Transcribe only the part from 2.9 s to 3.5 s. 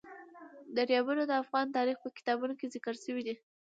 شوی دي.